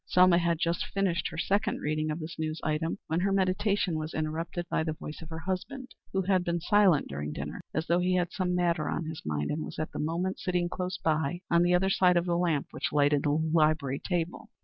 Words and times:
Selma 0.07 0.39
had 0.39 0.57
just 0.57 0.83
finished 0.87 1.27
her 1.27 1.37
second 1.37 1.79
reading 1.79 2.09
of 2.09 2.17
this 2.19 2.39
news 2.39 2.59
item 2.63 2.97
when 3.05 3.19
her 3.19 3.31
meditation 3.31 3.99
was 3.99 4.15
interrupted 4.15 4.65
by 4.67 4.83
the 4.83 4.93
voice 4.93 5.21
of 5.21 5.29
her 5.29 5.37
husband, 5.37 5.93
who 6.11 6.23
had 6.23 6.43
been 6.43 6.59
silent 6.59 7.07
during 7.07 7.31
dinner, 7.31 7.61
as 7.71 7.85
though 7.85 7.99
he 7.99 8.15
had 8.15 8.31
some 8.31 8.55
matter 8.55 8.89
on 8.89 9.05
his 9.05 9.21
mind, 9.23 9.51
and 9.51 9.63
was 9.63 9.77
at 9.77 9.91
the 9.91 9.99
moment 9.99 10.39
sitting 10.39 10.67
close 10.67 10.97
by, 10.97 11.41
on 11.51 11.61
the 11.61 11.75
other 11.75 11.91
side 11.91 12.17
of 12.17 12.25
the 12.25 12.35
lamp 12.35 12.65
which 12.71 12.91
lighted 12.91 13.21
the 13.21 13.29
library 13.29 14.01
table. 14.03 14.49